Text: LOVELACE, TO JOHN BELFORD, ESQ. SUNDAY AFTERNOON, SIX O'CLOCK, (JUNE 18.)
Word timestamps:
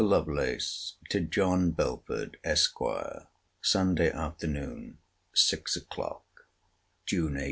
LOVELACE, 0.01 0.95
TO 1.09 1.19
JOHN 1.19 1.69
BELFORD, 1.73 2.37
ESQ. 2.43 2.79
SUNDAY 3.61 4.09
AFTERNOON, 4.09 4.97
SIX 5.35 5.75
O'CLOCK, 5.77 6.23
(JUNE 7.05 7.35
18.) 7.37 7.39